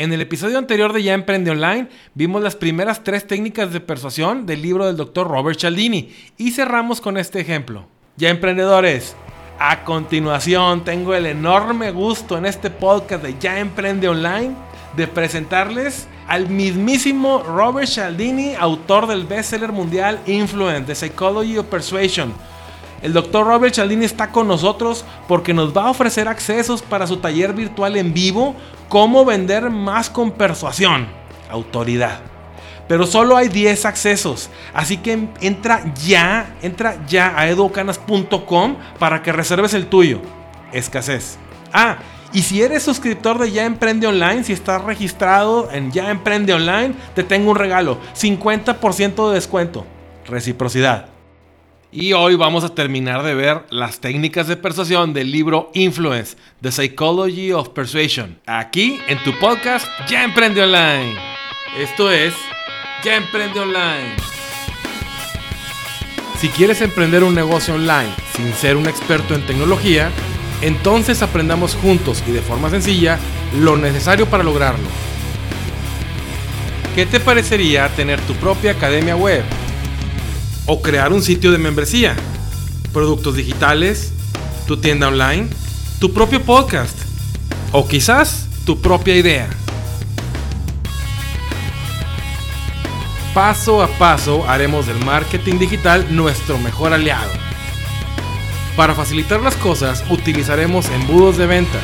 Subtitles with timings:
[0.00, 4.46] En el episodio anterior de Ya Emprende Online vimos las primeras tres técnicas de persuasión
[4.46, 7.86] del libro del doctor Robert Cialdini y cerramos con este ejemplo.
[8.16, 9.14] Ya emprendedores,
[9.58, 14.52] a continuación tengo el enorme gusto en este podcast de Ya Emprende Online
[14.96, 22.32] de presentarles al mismísimo Robert Cialdini, autor del bestseller mundial Influence, The Psychology of Persuasion.
[23.02, 27.16] El doctor Robert Cialdini está con nosotros porque nos va a ofrecer accesos para su
[27.16, 28.54] taller virtual en vivo,
[28.88, 31.08] cómo vender más con persuasión,
[31.50, 32.20] autoridad
[32.90, 34.50] pero solo hay 10 accesos.
[34.74, 40.20] Así que entra ya, entra ya a educanas.com para que reserves el tuyo.
[40.72, 41.38] Escasez.
[41.72, 41.98] Ah,
[42.32, 46.94] y si eres suscriptor de Ya Emprende Online, si estás registrado en Ya Emprende Online,
[47.14, 49.86] te tengo un regalo, 50% de descuento.
[50.26, 51.19] Reciprocidad.
[51.92, 56.70] Y hoy vamos a terminar de ver las técnicas de persuasión del libro Influence, The
[56.70, 61.16] Psychology of Persuasion, aquí en tu podcast Ya Emprende Online.
[61.76, 62.32] Esto es
[63.02, 64.14] ya emprende online.
[66.38, 70.10] Si quieres emprender un negocio online sin ser un experto en tecnología,
[70.62, 73.18] entonces aprendamos juntos y de forma sencilla
[73.58, 74.86] lo necesario para lograrlo.
[76.94, 79.42] ¿Qué te parecería tener tu propia academia web?
[80.72, 82.14] ¿O crear un sitio de membresía?
[82.92, 84.12] ¿Productos digitales?
[84.68, 85.48] ¿Tu tienda online?
[85.98, 86.96] ¿Tu propio podcast?
[87.72, 89.50] ¿O quizás tu propia idea?
[93.34, 97.32] paso a paso haremos del marketing digital nuestro mejor aliado.
[98.76, 101.82] Para facilitar las cosas utilizaremos embudos de ventas,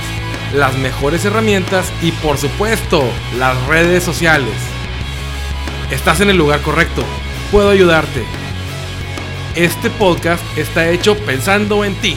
[0.54, 3.02] las mejores herramientas y por supuesto
[3.36, 4.54] las redes sociales.
[5.90, 7.02] Estás en el lugar correcto,
[7.50, 8.45] puedo ayudarte.
[9.56, 12.14] Este podcast está hecho pensando en ti.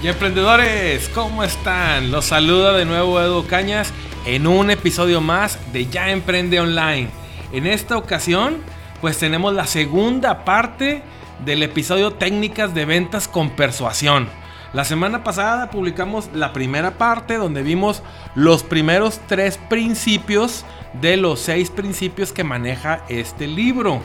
[0.00, 2.12] Y emprendedores, ¿cómo están?
[2.12, 3.92] Los saluda de nuevo Edu Cañas
[4.24, 7.08] en un episodio más de Ya Emprende Online.
[7.50, 8.58] En esta ocasión,
[9.00, 11.02] pues tenemos la segunda parte
[11.44, 14.28] del episodio Técnicas de Ventas con Persuasión.
[14.74, 18.02] La semana pasada publicamos la primera parte donde vimos
[18.34, 20.64] los primeros tres principios
[21.00, 24.00] de los seis principios que maneja este libro.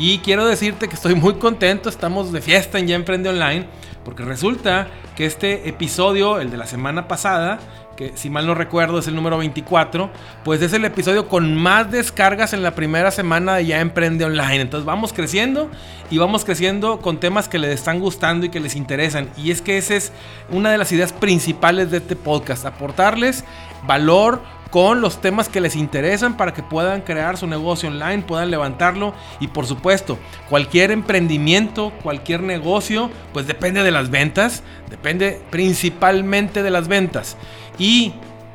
[0.00, 3.66] Y quiero decirte que estoy muy contento, estamos de fiesta en Ya Emprende Online,
[4.04, 4.86] porque resulta
[5.16, 7.58] que este episodio, el de la semana pasada,
[7.96, 10.08] que si mal no recuerdo es el número 24,
[10.44, 14.60] pues es el episodio con más descargas en la primera semana de Ya Emprende Online.
[14.60, 15.68] Entonces vamos creciendo
[16.12, 19.28] y vamos creciendo con temas que les están gustando y que les interesan.
[19.36, 20.12] Y es que esa es
[20.48, 23.42] una de las ideas principales de este podcast, aportarles
[23.84, 28.50] valor con los temas que les interesan para que puedan crear su negocio online, puedan
[28.50, 30.18] levantarlo y por supuesto,
[30.48, 37.36] cualquier emprendimiento, cualquier negocio, pues depende de las ventas, depende principalmente de las ventas.
[37.78, 38.12] Y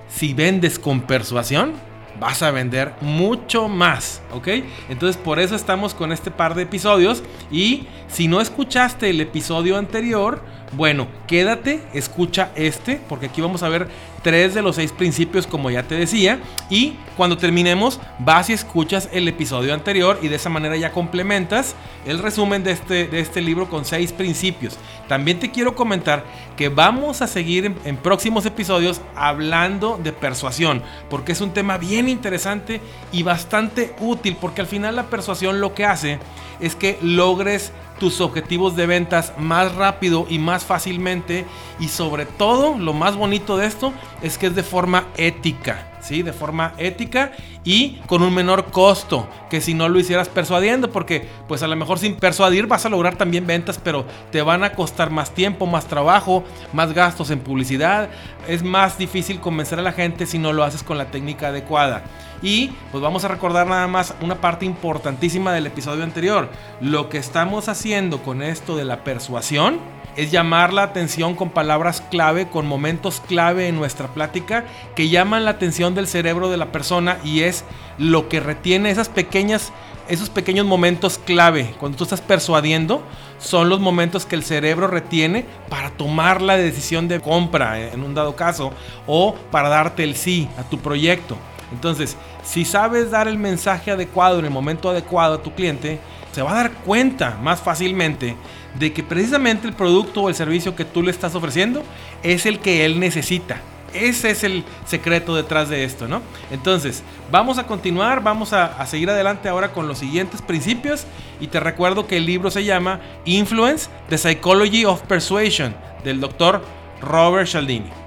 [0.08, 1.74] si vendes con persuasión,
[2.20, 4.48] vas a vender mucho más, ¿ok?
[4.90, 9.78] Entonces por eso estamos con este par de episodios y si no escuchaste el episodio
[9.78, 10.42] anterior,
[10.74, 13.88] bueno, quédate, escucha este, porque aquí vamos a ver
[14.24, 16.40] tres de los seis principios, como ya te decía.
[16.70, 21.76] Y cuando terminemos, vas y escuchas el episodio anterior y de esa manera ya complementas
[22.06, 24.78] el resumen de este, de este libro con seis principios.
[25.08, 26.24] También te quiero comentar
[26.58, 31.78] que vamos a seguir en, en próximos episodios hablando de persuasión, porque es un tema
[31.78, 36.20] bien interesante y bastante útil, porque al final la persuasión lo que hace
[36.60, 41.46] es que logres tus objetivos de ventas más rápido y más fácilmente
[41.80, 46.24] y sobre todo lo más bonito de esto es que es de forma ética, ¿sí?
[46.24, 47.32] De forma ética
[47.64, 51.76] y con un menor costo que si no lo hicieras persuadiendo porque pues a lo
[51.76, 55.66] mejor sin persuadir vas a lograr también ventas pero te van a costar más tiempo,
[55.66, 56.44] más trabajo,
[56.74, 58.10] más gastos en publicidad,
[58.48, 62.04] es más difícil convencer a la gente si no lo haces con la técnica adecuada.
[62.44, 66.50] Y pues vamos a recordar nada más una parte importantísima del episodio anterior.
[66.82, 69.80] Lo que estamos haciendo con esto de la persuasión
[70.18, 75.46] es llamar la atención con palabras clave, con momentos clave en nuestra plática que llaman
[75.46, 77.64] la atención del cerebro de la persona y es
[77.98, 79.72] lo que retiene esas pequeñas
[80.10, 83.02] esos pequeños momentos clave cuando tú estás persuadiendo
[83.40, 88.14] son los momentos que el cerebro retiene para tomar la decisión de compra en un
[88.14, 88.74] dado caso
[89.08, 91.38] o para darte el sí a tu proyecto.
[91.74, 96.00] Entonces, si sabes dar el mensaje adecuado en el momento adecuado a tu cliente,
[96.32, 98.36] se va a dar cuenta más fácilmente
[98.80, 101.84] de que precisamente el producto o el servicio que tú le estás ofreciendo
[102.22, 103.60] es el que él necesita.
[103.94, 106.22] Ese es el secreto detrás de esto, ¿no?
[106.50, 111.06] Entonces, vamos a continuar, vamos a, seguir adelante ahora con los siguientes principios.
[111.40, 116.64] Y te recuerdo que el libro se llama Influence, The Psychology of Persuasion, del doctor
[117.02, 118.03] Robert Cialdini.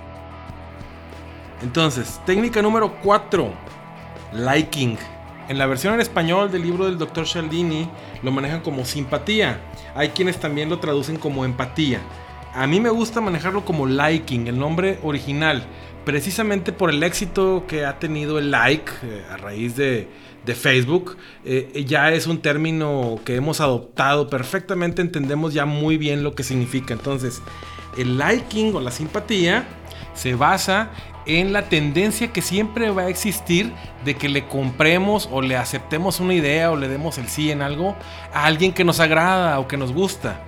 [1.62, 3.52] Entonces, técnica número 4,
[4.32, 4.98] liking.
[5.48, 7.26] En la versión en español del libro del Dr.
[7.26, 7.88] Cialdini
[8.22, 9.60] lo manejan como simpatía.
[9.94, 12.00] Hay quienes también lo traducen como empatía.
[12.52, 15.64] A mí me gusta manejarlo como liking, el nombre original,
[16.04, 20.08] precisamente por el éxito que ha tenido el like eh, a raíz de,
[20.54, 21.16] Facebook.
[21.44, 26.44] Eh, ya es un término que hemos adoptado perfectamente, entendemos ya muy bien lo que
[26.44, 26.94] significa.
[26.94, 27.42] Entonces,
[27.98, 29.66] el liking o la simpatía
[30.14, 30.90] se basa
[31.26, 33.72] en la tendencia que siempre va a existir
[34.04, 37.62] de que le compremos o le aceptemos una idea o le demos el sí en
[37.62, 37.96] algo
[38.32, 40.40] a alguien que nos agrada o que nos gusta.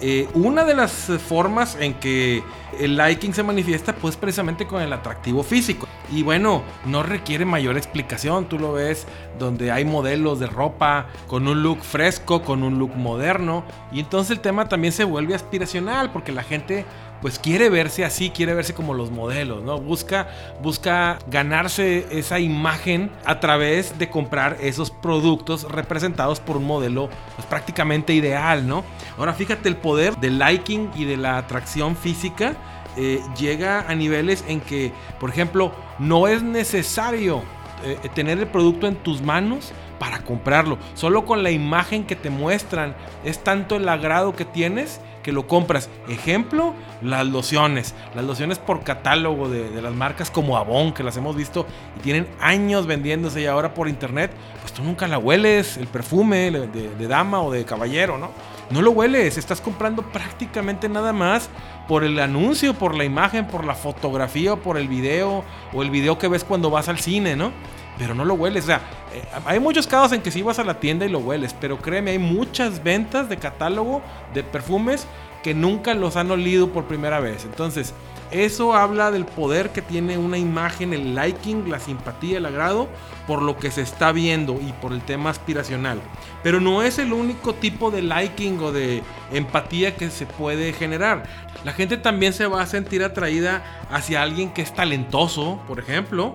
[0.00, 0.92] Eh, una de las
[1.26, 2.42] formas en que
[2.78, 5.88] el liking se manifiesta pues precisamente con el atractivo físico.
[6.12, 9.06] Y bueno, no requiere mayor explicación, tú lo ves
[9.38, 13.64] donde hay modelos de ropa con un look fresco, con un look moderno.
[13.90, 16.84] Y entonces el tema también se vuelve aspiracional porque la gente
[17.22, 19.78] pues quiere verse así, quiere verse como los modelos, ¿no?
[19.78, 20.28] Busca,
[20.62, 27.46] busca ganarse esa imagen a través de comprar esos productos representados por un modelo pues,
[27.46, 28.84] prácticamente ideal, ¿no?
[29.18, 32.54] Ahora fíjate el poder del liking y de la atracción física
[32.96, 37.42] eh, llega a niveles en que, por ejemplo, no es necesario
[37.84, 40.78] eh, tener el producto en tus manos para comprarlo.
[40.94, 45.48] Solo con la imagen que te muestran es tanto el agrado que tienes que lo
[45.48, 45.90] compras.
[46.08, 47.96] Ejemplo, las lociones.
[48.14, 51.66] Las lociones por catálogo de, las marcas como Avon, que las hemos visto
[51.98, 54.30] y tienen años vendiéndose y ahora por internet,
[54.60, 58.30] pues tú nunca la hueles, el perfume de, de dama o de caballero, ¿no?
[58.70, 61.50] No lo hueles, estás comprando prácticamente nada más
[61.88, 65.42] por el anuncio, por la imagen, por la fotografía, por el video
[65.72, 67.50] o el video que ves cuando vas al cine, ¿no?
[67.98, 68.64] Pero no lo hueles.
[68.64, 68.80] O sea,
[69.14, 71.78] eh, hay muchos casos en que sí vas a la tienda y lo hueles, pero
[71.78, 74.02] créeme, hay muchas ventas de catálogo
[74.34, 75.06] de perfumes
[75.42, 77.44] que nunca los han olido por primera vez.
[77.44, 77.94] Entonces,
[78.32, 82.88] eso habla del poder que tiene una imagen, el liking, la simpatía, el agrado,
[83.28, 86.00] por lo que se está viendo y por el tema aspiracional.
[86.42, 91.22] Pero no es el único tipo de liking o de empatía que se puede generar.
[91.64, 96.34] La gente también se va a sentir atraída hacia alguien que es talentoso, por ejemplo,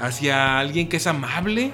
[0.00, 1.72] hacia alguien que es amable,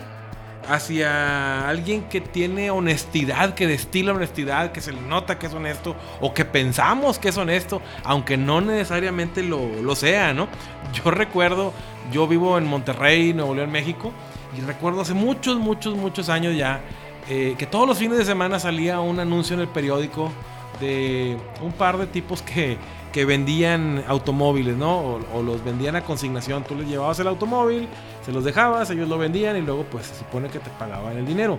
[0.68, 5.94] hacia alguien que tiene honestidad, que destila honestidad, que se le nota que es honesto
[6.20, 10.48] o que pensamos que es honesto, aunque no necesariamente lo, sea, ¿no?
[10.92, 11.72] Yo recuerdo,
[12.12, 14.12] yo vivo en Monterrey, Nuevo León, México,
[14.56, 16.80] y recuerdo hace muchos, muchos, muchos años ya
[17.28, 20.30] eh, que todos los fines de semana salía un anuncio en el periódico
[20.80, 22.78] de un par de tipos que
[23.16, 25.18] que vendían automóviles, ¿no?
[25.32, 26.64] O, los vendían a consignación.
[26.64, 27.88] Tú les llevabas el automóvil,
[28.26, 31.24] se los dejabas, ellos lo vendían y luego pues se supone que te pagaban el
[31.24, 31.58] dinero.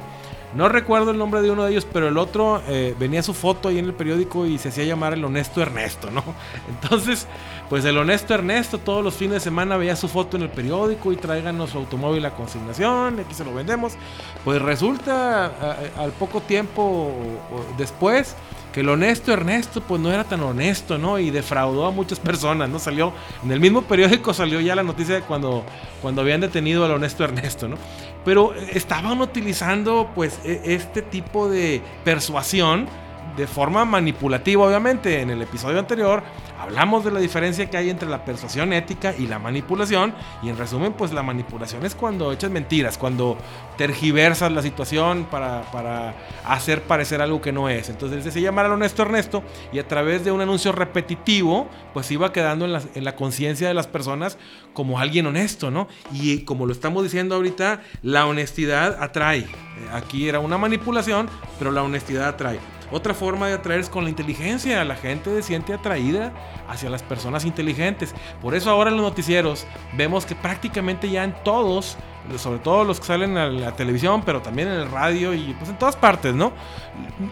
[0.54, 3.70] No recuerdo el nombre de uno de ellos, pero el otro eh, venía su foto
[3.70, 6.24] ahí en el periódico y se hacía llamar el honesto Ernesto, ¿no?
[6.70, 7.26] Entonces,
[7.70, 11.12] pues el honesto Ernesto todos los fines de semana veía su foto en el periódico
[11.12, 13.94] y tráiganos su automóvil a consignación, aquí se lo vendemos.
[14.46, 17.12] Pues resulta al poco tiempo
[17.80, 18.36] después
[18.82, 21.20] el honesto Ernesto pues no era tan honesto, ¿no?
[21.20, 22.80] Y defraudó a muchas personas, ¿no?
[22.80, 23.14] Salió,
[23.44, 25.64] en el mismo periódico salió ya la noticia de cuando,
[26.02, 27.78] cuando habían detenido al honesto Ernesto, ¿no?
[28.26, 32.88] Pero estaban utilizando pues e, este tipo de persuasión
[33.38, 35.22] de forma manipulativa, obviamente.
[35.22, 36.24] En el episodio anterior
[36.60, 40.14] hablamos de la diferencia que hay entre la persuasión ética y la manipulación.
[40.42, 43.38] Y en resumen, pues la manipulación es cuando echas mentiras, cuando
[43.78, 47.90] tergiversas la situación para, hacer parecer algo que no es.
[47.90, 52.10] Entonces él se llamar al honesto Ernesto y a través de un anuncio repetitivo, pues
[52.10, 54.40] iba quedando en la, en la conciencia de las personas
[54.74, 55.88] como alguien honesto, ¿no?
[56.12, 59.46] Y como lo estamos diciendo ahorita, la honestidad atrae.
[59.94, 62.60] Aquí era una manipulación, pero la honestidad atrae.
[62.92, 64.84] Otra forma de atraer es con la inteligencia.
[64.86, 66.32] La gente se siente atraída
[66.68, 68.14] hacia las personas inteligentes.
[68.42, 71.98] Por eso ahora en los noticieros vemos que prácticamente ya en todos,
[72.38, 75.70] sobre todo los que salen a la televisión, pero también en el radio y pues
[75.70, 76.54] en todas partes, ¿no?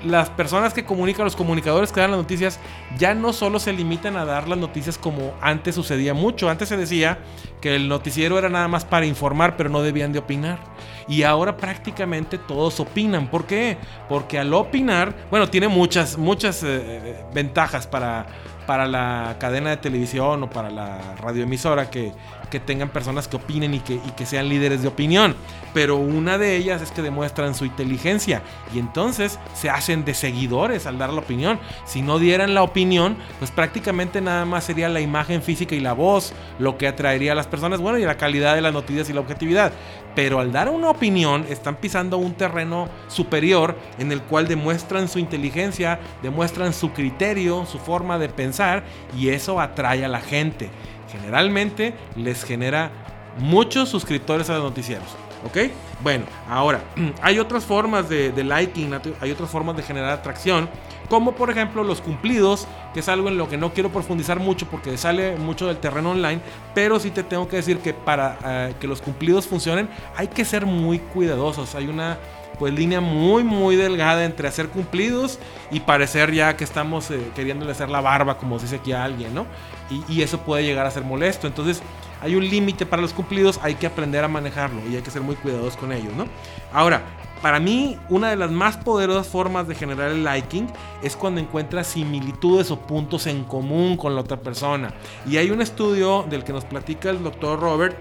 [0.03, 2.59] Las personas que comunican, los comunicadores que dan las noticias,
[2.97, 6.49] ya no solo se limitan a dar las noticias como antes sucedía mucho.
[6.49, 7.19] Antes se decía
[7.61, 10.59] que el noticiero era nada más para informar, pero no debían de opinar.
[11.07, 13.27] Y ahora prácticamente todos opinan.
[13.27, 13.77] ¿Por qué?
[14.09, 18.25] Porque al opinar, bueno, tiene muchas, muchas eh, eh, ventajas para
[18.65, 22.11] para la cadena de televisión o para la radioemisora que,
[22.49, 25.35] que tengan personas que opinen y que, y que sean líderes de opinión.
[25.73, 28.41] Pero una de ellas es que demuestran su inteligencia
[28.73, 31.59] y entonces se hacen de seguidores al dar la opinión.
[31.85, 35.93] Si no dieran la opinión, pues prácticamente nada más sería la imagen física y la
[35.93, 39.13] voz lo que atraería a las personas, bueno, y la calidad de las noticias y
[39.13, 39.73] la objetividad.
[40.15, 45.19] Pero al dar una opinión, están pisando un terreno superior en el cual demuestran su
[45.19, 48.83] inteligencia, demuestran su criterio, su forma de pensar
[49.17, 50.69] y eso atrae a la gente
[51.15, 52.91] generalmente les genera
[53.39, 55.07] muchos suscriptores a los noticieros.
[55.45, 55.71] ¿Ok?
[56.01, 56.81] Bueno, ahora,
[57.21, 58.91] hay otras formas de, liking,
[59.21, 60.69] hay otras formas de generar atracción,
[61.09, 64.65] como por ejemplo los cumplidos, que es algo en lo que no quiero profundizar mucho
[64.67, 66.41] porque sale mucho del terreno online,
[66.73, 70.45] pero sí te tengo que decir que para eh, que los cumplidos funcionen hay que
[70.45, 71.75] ser muy cuidadosos.
[71.75, 72.17] Hay una
[72.57, 75.39] pues línea muy muy delgada entre hacer cumplidos
[75.71, 79.33] y parecer ya que estamos eh, queriéndole hacer la barba como dice aquí a alguien,
[79.33, 79.45] ¿no?
[79.89, 81.45] Y, y, eso puede llegar a ser molesto.
[81.45, 81.83] Entonces
[82.21, 85.21] hay un límite para los cumplidos, hay que aprender a manejarlo y hay que ser
[85.21, 86.25] muy cuidadosos con ellos, ¿no?
[86.73, 87.03] Ahora,
[87.41, 90.67] para mí, una de las más poderosas formas de generar el liking
[91.03, 94.93] es cuando encuentras similitudes o puntos en común con la otra persona.
[95.27, 97.97] Y hay un estudio del que nos platica el doctor Robert,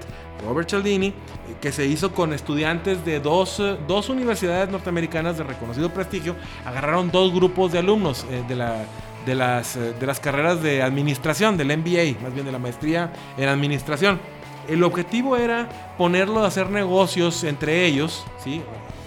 [0.47, 1.13] Robert Cialdini,
[1.61, 6.37] que se hizo con estudiantes de dos, dos universidades norteamericanas de reconocido prestigio.
[6.65, 8.85] Agarraron dos grupos de alumnos eh, de la
[9.25, 13.13] de las, eh, de las carreras de administración, del MBA, más bien de la maestría
[13.37, 14.21] en administración.
[14.69, 18.63] El objetivo era ponerlo a hacer negocios entre ellos, ¿sí?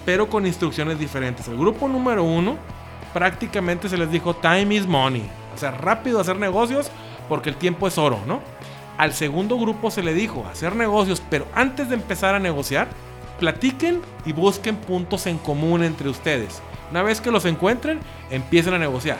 [0.08, 1.50] Pero con instrucciones diferentes.
[1.50, 2.56] El grupo número uno
[3.14, 6.90] prácticamente se les dijo time is money, o sea, rápido hacer negocios
[7.28, 8.40] porque el tiempo es oro, ¿no?
[8.98, 12.88] Al segundo grupo se le dijo hacer negocios, pero antes de empezar a negociar,
[13.38, 16.62] platiquen y busquen puntos en común entre ustedes.
[16.90, 18.00] Una vez que los encuentren,
[18.32, 19.18] empiecen a negociar.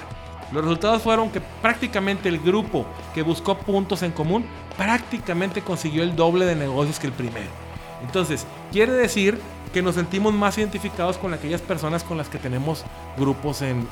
[0.54, 4.46] Los resultados fueron que prácticamente el grupo que buscó puntos en común
[4.78, 7.67] prácticamente consiguió el doble de negocios que el primero.
[8.02, 9.40] Entonces, quiere decir
[9.74, 12.84] que nos sentimos más identificados con aquellas personas con las que tenemos
[13.18, 13.88] grupos en,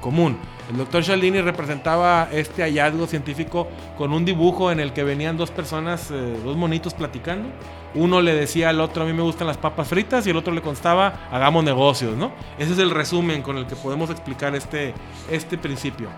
[0.00, 0.38] común.
[0.70, 5.50] El doctor Cialdini representaba este hallazgo científico con un dibujo en el que venían dos
[5.50, 7.48] personas, eh, dos monitos platicando.
[7.94, 10.52] Uno le decía al otro, a mí me gustan las papas fritas, y el otro
[10.52, 12.32] le constaba, hagamos negocios, ¿no?
[12.58, 14.94] Ese es el resumen con el que podemos explicar este,
[15.30, 16.08] este principio.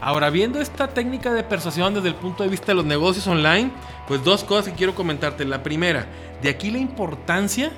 [0.00, 3.70] Ahora, viendo esta técnica de persuasión desde el punto de vista de los negocios online,
[4.08, 5.44] pues dos cosas que quiero comentarte.
[5.44, 6.06] La primera,
[6.42, 7.70] de aquí la importancia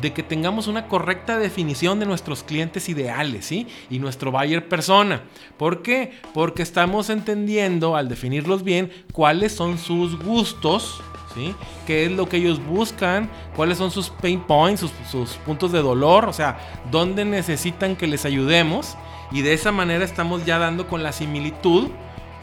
[0.00, 3.66] de que tengamos una correcta definición de nuestros clientes ideales, ¿sí?
[3.90, 5.22] Y nuestro buyer persona.
[5.56, 6.12] ¿Por qué?
[6.32, 11.00] Porque estamos entendiendo al definirlos bien cuáles son sus gustos,
[11.34, 11.54] ¿sí?
[11.86, 13.28] ¿Qué es lo que ellos buscan?
[13.56, 16.24] ¿Cuáles son sus pain points, sus, sus puntos de dolor?
[16.26, 16.58] O sea,
[16.90, 18.96] ¿dónde necesitan que les ayudemos?
[19.32, 21.88] Y de esa manera estamos ya dando con la similitud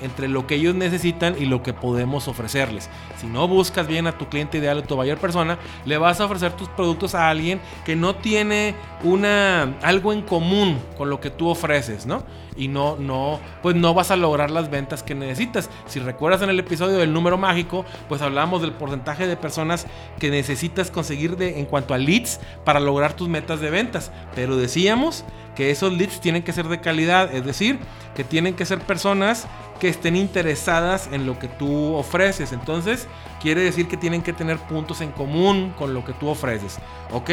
[0.02, 2.90] entre lo que ellos necesitan y lo que podemos ofrecerles.
[3.18, 6.26] Si no buscas bien a tu cliente ideal o tu mayor persona, le vas a
[6.26, 11.30] ofrecer tus productos a alguien que no tiene una algo en común con lo que
[11.30, 12.24] tú ofreces, ¿no?
[12.58, 15.70] Y no no pues no vas a lograr las ventas que necesitas.
[15.86, 19.88] Si recuerdas en el episodio del número mágico, pues hablábamos del porcentaje de personas
[20.20, 24.58] que necesitas conseguir de en cuanto a leads para lograr tus metas de ventas, pero
[24.58, 25.24] decíamos
[25.62, 27.77] que esos leads tienen que ser de calidad, es decir,
[28.15, 29.46] que tienen que ser personas
[29.80, 32.51] que estén interesadas en lo que tú ofreces.
[32.51, 33.08] Entonces,
[33.39, 36.80] quiere decir que tienen que tener puntos en común con lo que tú ofreces.
[37.12, 37.30] ¿Ok?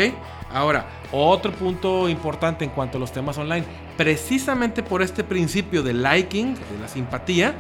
[0.53, 3.65] Ahora, otro punto importante en cuanto a los temas online,
[3.97, 7.55] precisamente por este principio de liking, de la simpatía,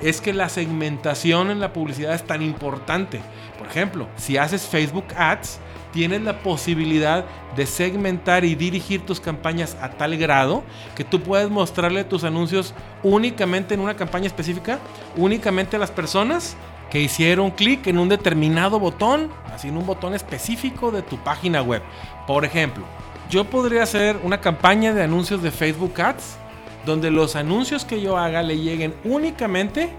[0.00, 3.20] es que la segmentación en la publicidad es tan importante.
[3.58, 5.60] Por ejemplo, si haces Facebook Ads,
[5.92, 7.24] tienes la posibilidad
[7.54, 10.64] de segmentar y dirigir tus campañas a tal grado
[10.96, 12.74] que tú puedes mostrarle tus anuncios
[13.04, 14.80] únicamente en una campaña específica,
[15.16, 16.56] únicamente a las personas
[16.90, 21.62] que hicieron clic en un determinado botón, así en un botón específico de tu página
[21.62, 21.82] web.
[22.26, 22.84] Por ejemplo,
[23.30, 26.38] yo podría hacer una campaña de anuncios de Facebook Ads
[26.84, 29.90] donde los anuncios que yo haga le lleguen únicamente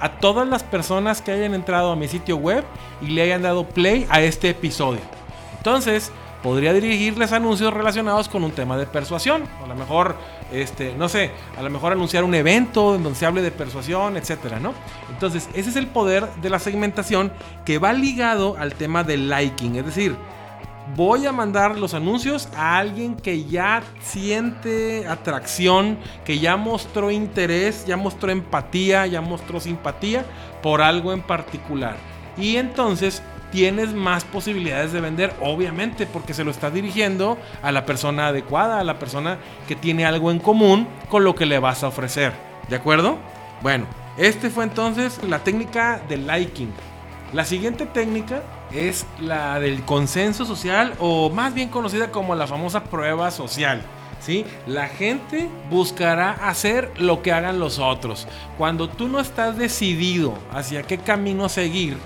[0.00, 2.64] a todas las personas que hayan entrado a mi sitio web
[3.02, 5.00] y le hayan dado play a este episodio.
[5.56, 9.42] Entonces, podría dirigirles anuncios relacionados con un tema de persuasión.
[9.62, 10.16] A lo mejor,
[10.52, 14.16] este, no sé, a lo mejor anunciar un evento en donde se hable de persuasión,
[14.16, 14.72] etcétera, ¿no?
[15.10, 17.32] Entonces, ese es el poder de la segmentación
[17.64, 19.76] que va ligado al tema del liking.
[19.76, 20.16] Es decir,
[20.96, 27.84] voy a mandar los anuncios a alguien que ya siente atracción, que ya mostró interés,
[27.86, 30.24] ya mostró empatía, ya mostró simpatía
[30.62, 31.96] por algo en particular.
[32.36, 37.86] Y entonces tienes más posibilidades de vender, obviamente, porque se lo estás dirigiendo a la
[37.86, 41.82] persona adecuada, a la persona que tiene algo en común con lo que le vas
[41.82, 42.32] a ofrecer.
[42.68, 43.16] ¿De acuerdo?
[43.62, 43.86] Bueno,
[44.18, 46.72] este fue entonces la técnica del liking.
[47.32, 52.84] La siguiente técnica es la del consenso social o más bien conocida como la famosa
[52.84, 53.82] prueba social.
[54.20, 54.44] ¿Sí?
[54.66, 58.26] La gente buscará hacer lo que hagan los otros.
[58.58, 61.96] Cuando tú no estás decidido hacia qué camino seguir,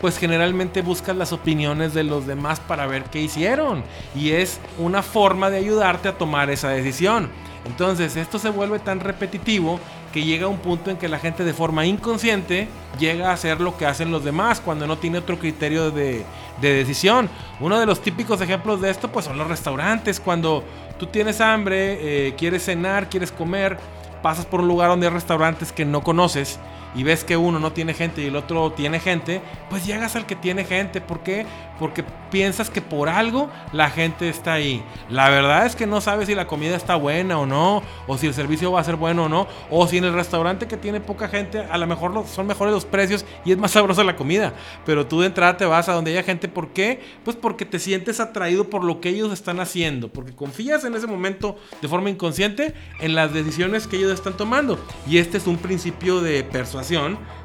[0.00, 3.84] pues generalmente buscas las opiniones de los demás para ver qué hicieron.
[4.14, 7.28] Y es una forma de ayudarte a tomar esa decisión.
[7.66, 9.78] Entonces esto se vuelve tan repetitivo
[10.12, 13.60] que llega a un punto en que la gente de forma inconsciente llega a hacer
[13.60, 16.24] lo que hacen los demás cuando no tiene otro criterio de,
[16.60, 17.28] decisión.
[17.60, 20.20] Uno de los típicos ejemplos de esto pues son los restaurantes.
[20.20, 20.64] Cuando
[20.98, 23.78] tú tienes hambre, eh, quieres cenar, quieres comer,
[24.22, 26.58] pasas por un lugar donde hay restaurantes que no conoces
[26.94, 30.26] y ves que uno no tiene gente y el otro tiene gente, pues llegas al
[30.26, 31.00] que tiene gente.
[31.00, 31.46] ¿Por qué?
[31.78, 34.82] Porque piensas que por algo la gente está ahí.
[35.08, 38.26] La verdad es que no sabes si la comida está buena o no, o si
[38.26, 41.00] el servicio va a ser bueno o no, o si en el restaurante que tiene
[41.00, 44.52] poca gente a lo mejor son mejores los precios y es más sabrosa la comida.
[44.84, 46.48] Pero tú de entrada te vas a donde haya gente.
[46.48, 47.00] ¿Por qué?
[47.24, 51.06] Pues porque te sientes atraído por lo que ellos están haciendo, porque confías en ese
[51.06, 54.78] momento de forma inconsciente en las decisiones que ellos están tomando.
[55.06, 56.44] Y este es un principio de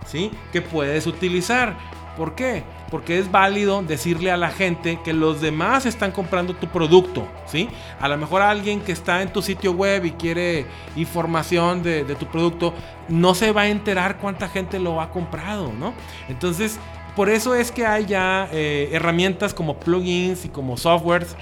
[0.06, 0.32] ¿sí?
[0.52, 1.76] Que puedes utilizar.
[2.18, 2.64] ¿Por qué?
[2.90, 7.68] Porque es válido decirle a la gente que los demás están comprando tu producto, ¿sí?
[8.00, 10.66] A lo mejor alguien que está en tu sitio web y quiere
[10.96, 12.74] información de, tu producto,
[13.10, 15.94] no se va a enterar cuánta gente lo ha comprado, ¿no?
[16.30, 16.80] Entonces,
[17.18, 21.36] por eso es que hay ya eh, herramientas como plugins y como softwares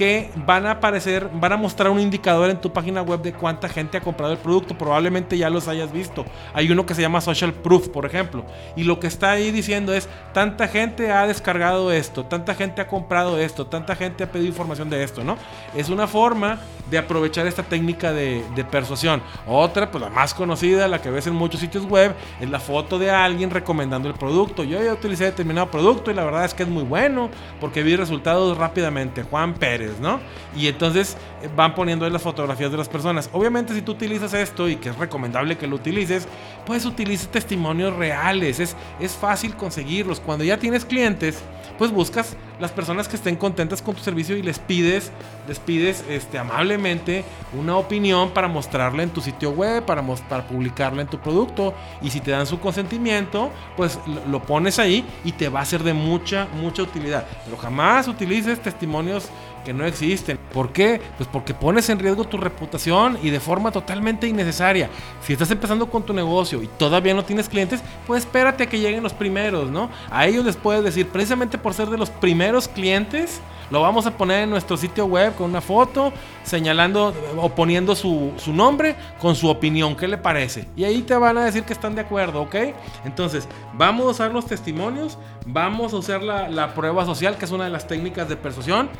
[0.00, 3.68] que van a aparecer, van a mostrar un indicador en tu página web de cuánta
[3.68, 4.78] gente ha comprado el producto.
[4.78, 6.24] Probablemente ya los hayas visto.
[6.54, 8.46] Hay uno que se llama Social Proof, por ejemplo.
[8.76, 12.86] Y lo que está ahí diciendo es, tanta gente ha descargado esto, tanta gente ha
[12.86, 15.36] comprado esto, tanta gente ha pedido información de esto, ¿no?
[15.76, 19.22] Es una forma de aprovechar esta técnica de, persuasión.
[19.46, 22.98] Otra, pues la más conocida, la que ves en muchos sitios web, es la foto
[22.98, 24.64] de alguien recomendando el producto.
[24.64, 27.30] Yo ya utilicé determinado producto y la verdad es que es muy bueno
[27.60, 29.22] porque vi resultados rápidamente.
[29.22, 30.00] Juan Pérez.
[30.00, 30.20] ¿no?
[30.56, 33.30] Y entonces eh, van poniendo ahí las fotografías de las personas.
[33.32, 36.26] Obviamente si tú utilizas esto y que es recomendable que lo utilices,
[36.66, 38.60] pues utiliza testimonios reales.
[38.60, 40.20] Es, es fácil conseguirlos.
[40.20, 41.42] Cuando ya tienes clientes,
[41.80, 45.10] pues buscas las personas que estén contentas con tu servicio y les pides,
[45.48, 47.24] les pides este, amablemente
[47.58, 51.72] una opinión para mostrarla en tu sitio web, para, para publicarla en tu producto.
[52.02, 55.64] Y si te dan su consentimiento, pues lo, lo pones ahí y te va a
[55.64, 57.26] ser de mucha, mucha utilidad.
[57.46, 59.30] Pero jamás utilices testimonios
[59.64, 60.38] que no existen.
[60.52, 61.00] ¿Por qué?
[61.16, 64.88] Pues porque pones en riesgo tu reputación y de forma totalmente innecesaria.
[65.22, 68.78] Si estás empezando con tu negocio y todavía no tienes clientes, pues espérate a que
[68.78, 69.90] lleguen los primeros, ¿no?
[70.10, 74.10] A ellos les puedes decir, precisamente por ser de los primeros clientes, lo vamos a
[74.16, 79.48] poner en nuestro sitio web con una foto, señalando o poniendo su, nombre con su
[79.48, 80.66] opinión, ¿qué le parece?
[80.74, 82.56] Y ahí te van a decir que están de acuerdo, ¿ok?
[83.04, 87.50] Entonces, vamos a usar los testimonios, vamos a usar la, la prueba social, que es
[87.52, 88.90] una de las técnicas de persuasión.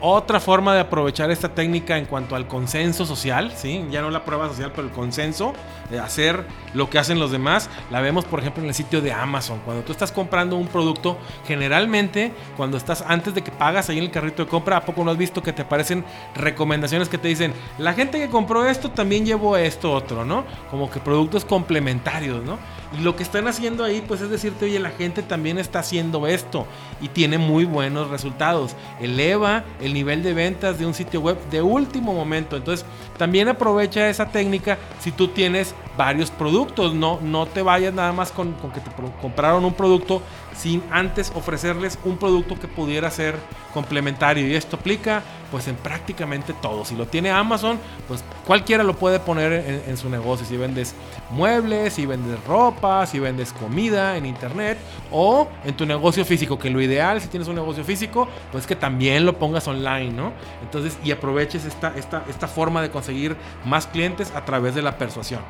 [0.00, 3.84] Otra forma de aprovechar esta técnica en cuanto al consenso social, ¿sí?
[3.90, 5.54] ya no la prueba social, pero el consenso,
[5.90, 9.12] de hacer lo que hacen los demás, la vemos por ejemplo en el sitio de
[9.12, 9.60] Amazon.
[9.64, 14.04] Cuando tú estás comprando un producto, generalmente cuando estás antes de que pagas ahí en
[14.04, 16.04] el carrito de compra, ¿a poco no has visto que te aparecen
[16.34, 20.44] recomendaciones que te dicen, la gente que compró esto también llevó esto otro, ¿no?
[20.70, 22.58] Como que productos complementarios, ¿no?
[22.96, 26.26] Y lo que están haciendo ahí, pues es decirte, oye, la gente también está haciendo
[26.26, 26.66] esto
[27.00, 28.76] y tiene muy buenos resultados.
[29.00, 32.56] Eleva el nivel de ventas de un sitio web de último momento.
[32.56, 36.94] Entonces, también aprovecha esa técnica si tú tienes varios productos.
[36.94, 40.22] No, no te vayas nada más con, con que te compraron un producto
[40.56, 43.36] sin antes ofrecerles un producto que pudiera ser
[43.74, 44.46] complementario.
[44.46, 46.84] Y esto aplica pues en prácticamente todo.
[46.84, 50.46] Si lo tiene Amazon, pues cualquiera lo puede poner en, su negocio.
[50.46, 50.94] Si vendes
[51.30, 54.78] muebles, si vendes ropa, si vendes comida en internet
[55.12, 58.76] o en tu negocio físico, que lo ideal si tienes un negocio físico, pues que
[58.76, 60.32] también lo pongas online, ¿no?
[60.62, 64.98] Entonces, y aproveches esta, esta, esta forma de conseguir más clientes a través de la
[64.98, 65.42] persuasión.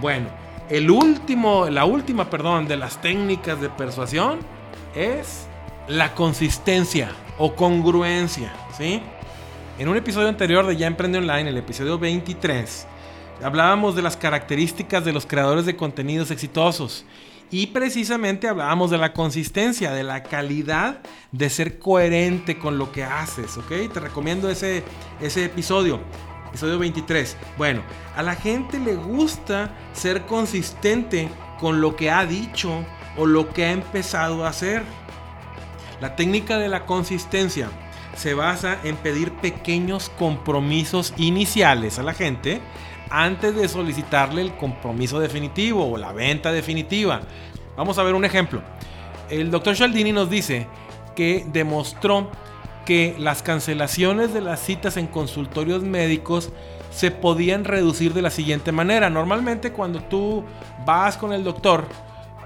[0.00, 0.28] Bueno,
[0.70, 4.38] el último, la última, perdón, de las técnicas de persuasión
[4.94, 5.46] es
[5.88, 9.02] la consistencia o congruencia, ¿sí?
[9.78, 12.86] En un episodio anterior de Ya Emprende Online, el episodio 23,
[13.42, 17.04] hablábamos de las características de los creadores de contenidos exitosos
[17.50, 21.00] y precisamente hablábamos de la consistencia, de la calidad
[21.32, 23.92] de ser coherente con lo que haces, ¿ok?
[23.92, 24.84] Te recomiendo ese,
[25.20, 26.00] ese episodio,
[26.48, 27.36] episodio 23.
[27.58, 27.82] Bueno,
[28.16, 31.28] a la gente le gusta ser consistente
[31.58, 32.84] con lo que ha dicho
[33.16, 34.82] o lo que ha empezado a hacer.
[36.00, 37.68] La técnica de la consistencia
[38.16, 42.60] se basa en pedir pequeños compromisos iniciales a la gente
[43.10, 47.22] antes de solicitarle el compromiso definitivo o la venta definitiva.
[47.76, 48.62] Vamos a ver un ejemplo.
[49.30, 50.66] El doctor Cialdini nos dice
[51.14, 52.30] que demostró
[52.84, 56.50] que las cancelaciones de las citas en consultorios médicos
[56.90, 59.10] se podían reducir de la siguiente manera.
[59.10, 60.44] Normalmente cuando tú
[60.84, 61.86] vas con el doctor,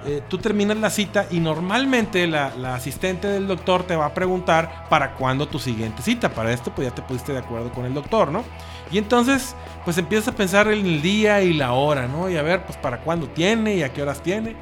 [0.06, 4.86] eh, tú terminas la cita y normalmente la, asistente del doctor te va a preguntar
[4.88, 6.30] para cuándo tu siguiente cita.
[6.30, 8.44] Para esto pues ya te pusiste de acuerdo con el doctor, ¿no?
[8.90, 12.30] Y entonces pues empiezas a pensar en el día y la hora, ¿no?
[12.30, 14.56] Y a ver pues para cuándo tiene y a qué horas tiene.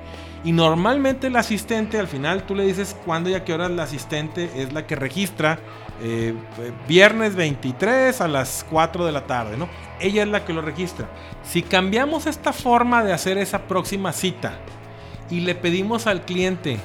[0.45, 3.83] Y normalmente el asistente al final tú le dices cuándo y a qué horas la
[3.83, 5.59] asistente es la que registra
[6.01, 6.35] eh,
[6.87, 9.69] viernes 23 a las 4 de la tarde, ¿no?
[9.99, 11.09] Ella es la que lo registra.
[11.43, 14.61] Si cambiamos esta forma de hacer esa próxima cita,
[15.31, 16.79] y le pedimos al cliente,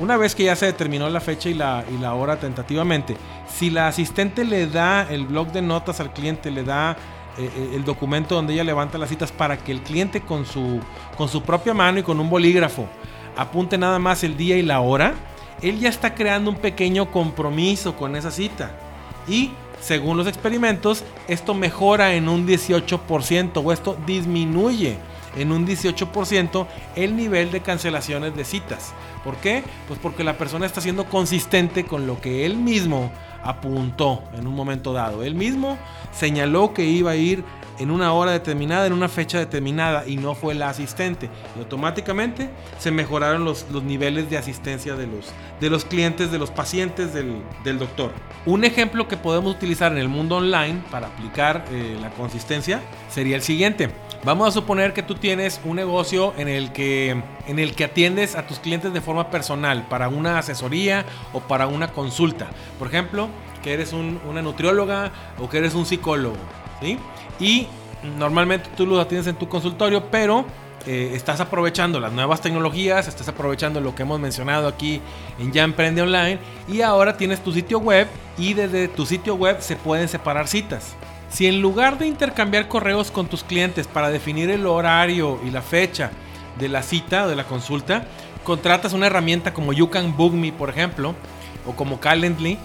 [0.00, 3.16] una vez que ya se determinó la fecha y la, hora tentativamente,
[3.48, 6.96] si la asistente le da el blog de notas al cliente, le da
[7.38, 10.80] eh, eh, el documento donde ella levanta las citas para que el cliente con su,
[11.16, 12.88] con su propia mano y con un bolígrafo
[13.36, 15.14] apunte nada más el día y la hora,
[15.62, 18.70] él ya está creando un pequeño compromiso con esa cita.
[19.26, 24.98] Y según los experimentos, esto mejora en un 18% o esto disminuye
[25.36, 26.66] en un 18%
[26.96, 28.92] el nivel de cancelaciones de citas.
[29.22, 29.64] ¿Por qué?
[29.88, 33.10] Pues porque la persona está siendo consistente con lo que él mismo
[33.42, 35.22] apuntó en un momento dado.
[35.22, 35.78] Él mismo
[36.12, 37.44] señaló que iba a ir
[37.78, 41.28] en una hora determinada, en una fecha determinada, y no fue la asistente.
[41.56, 46.38] Y automáticamente se mejoraron los, los niveles de asistencia de los, de los clientes, de
[46.38, 48.12] los pacientes del, del, doctor.
[48.46, 53.36] Un ejemplo que podemos utilizar en el mundo online para aplicar eh, la consistencia sería
[53.36, 53.90] el siguiente.
[54.24, 58.36] Vamos a suponer que tú tienes un negocio en el que, en el que atiendes
[58.36, 62.46] a tus clientes de forma personal para una asesoría o para una consulta.
[62.78, 63.28] Por ejemplo,
[63.62, 66.36] que eres una nutrióloga o que eres un psicólogo.
[66.80, 66.98] ¿sí?
[67.38, 67.66] Y
[68.18, 70.46] normalmente tú lo atiendes en tu consultorio, pero
[70.86, 75.02] eh, estás aprovechando las nuevas tecnologías, estás aprovechando lo que hemos mencionado aquí
[75.38, 78.08] en Ya Emprende Online y ahora tienes tu sitio web
[78.38, 80.94] y desde tu sitio web se pueden separar citas.
[81.34, 85.62] Si en lugar de intercambiar correos con tus clientes para definir el horario y la
[85.62, 86.12] fecha
[86.60, 88.04] de la cita o de la consulta,
[88.44, 91.16] contratas una herramienta como You Can Book Me, por ejemplo,
[91.66, 92.56] o como Calendly,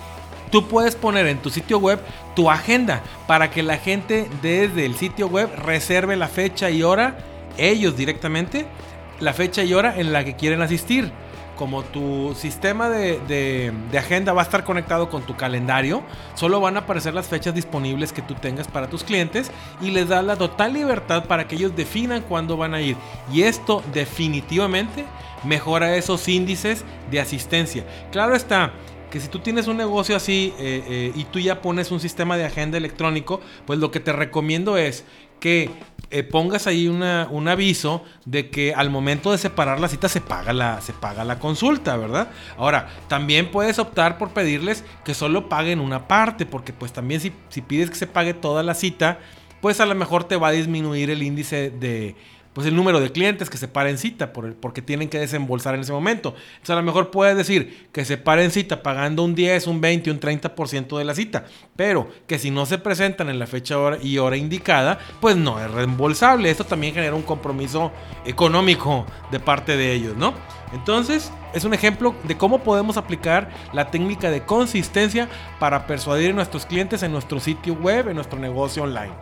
[0.51, 1.99] tú puedes poner en tu sitio web
[2.35, 7.17] tu agenda para que la gente desde el sitio web reserve la fecha y hora,
[7.57, 8.67] ellos directamente,
[9.19, 11.11] la fecha y hora en la que quieren asistir
[11.59, 16.79] como tu sistema de, agenda va a estar conectado con tu calendario, solo van a
[16.79, 20.71] aparecer las fechas disponibles que tú tengas para tus clientes y les da la total
[20.71, 22.95] libertad para que ellos definan cuándo van a ir.
[23.29, 25.03] Y esto definitivamente
[25.43, 27.83] mejora esos índices de asistencia.
[28.13, 28.71] Claro está,
[29.09, 32.37] que si tú tienes un negocio así eh, eh, y tú ya pones un sistema
[32.37, 35.03] de agenda electrónico, pues lo que te recomiendo es
[35.39, 35.69] que
[36.11, 40.53] eh, pongas ahí un aviso de que al momento de separar la cita se paga
[40.53, 42.29] la, se paga la consulta, ¿verdad?
[42.57, 47.31] Ahora, también puedes optar por pedirles que solo paguen una parte, porque pues también si,
[47.49, 49.19] si pides que se pague toda la cita,
[49.61, 52.15] pues a lo mejor te va a disminuir el índice de
[52.59, 55.79] pues el número de clientes que se paren cita por porque tienen que desembolsar en
[55.79, 56.35] ese momento.
[56.55, 60.11] Entonces a lo mejor puedes decir que se paren cita pagando un 10, un 20,
[60.11, 61.45] un 30% de la cita,
[61.77, 65.71] pero que si no se presentan en la fecha y hora indicada, pues no es
[65.71, 66.51] reembolsable.
[66.51, 67.93] Esto también genera un compromiso
[68.25, 70.33] económico de parte de ellos, ¿no?
[70.73, 75.29] Entonces, es un ejemplo de cómo podemos aplicar la técnica de consistencia
[75.61, 79.13] para persuadir a nuestros clientes en nuestro sitio web, en nuestro negocio online.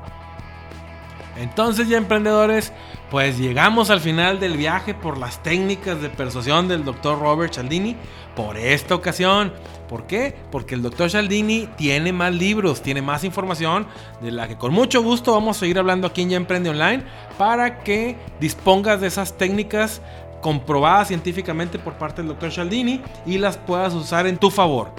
[1.40, 2.74] Entonces ya emprendedores,
[3.12, 7.96] pues llegamos al final del viaje por las técnicas de persuasión del doctor Robert Cialdini
[8.36, 9.54] por esta ocasión.
[9.88, 10.36] ¿Por qué?
[10.52, 13.88] Porque el doctor Cialdini tiene más libros, tiene más información
[14.22, 17.04] de la que con mucho gusto vamos a seguir hablando aquí en Ya Emprende Online
[17.38, 20.02] para que dispongas de esas técnicas
[20.42, 24.92] comprobadas científicamente por parte del doctor Cialdini y las puedas usar en tu favor.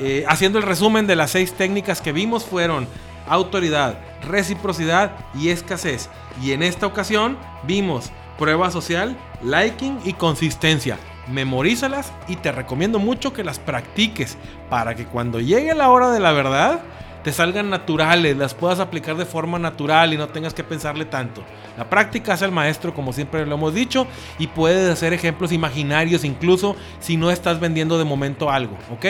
[0.00, 2.88] Eh, haciendo el resumen de las seis técnicas que vimos fueron
[3.26, 6.08] autoridad, reciprocidad y escasez.
[6.42, 10.98] Y en esta ocasión vimos prueba social, liking y consistencia.
[11.28, 14.36] Memorízalas y te recomiendo mucho que las practiques
[14.68, 16.80] para que cuando llegue la hora de la verdad
[17.24, 21.42] te salgan naturales, las puedas aplicar de forma natural y no tengas que pensarle tanto.
[21.78, 24.06] La práctica hace el maestro, como siempre lo hemos dicho,
[24.38, 29.06] y puedes hacer ejemplos imaginarios incluso si no estás vendiendo de momento algo, ¿ok?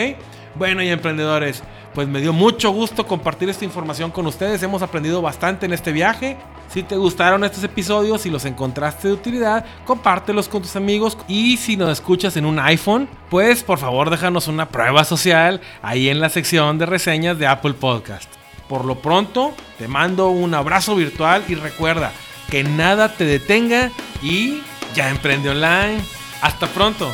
[0.55, 1.61] Bueno, y emprendedores,
[1.93, 4.63] pues me dio mucho gusto compartir esta información con ustedes.
[4.63, 6.37] Hemos aprendido bastante en este viaje.
[6.75, 11.17] Si te gustaron estos episodios, si los encontraste de utilidad, compártelos con tus amigos.
[11.25, 16.09] Y si nos escuchas en un iPhone, pues por favor déjanos una prueba social ahí
[16.09, 18.29] en la sección de reseñas de Apple Podcast.
[18.67, 22.11] Por lo pronto, te mando un abrazo virtual y recuerda
[22.51, 24.61] que nada te detenga y
[24.93, 26.01] ya emprende online.
[26.41, 27.09] Hasta pronto.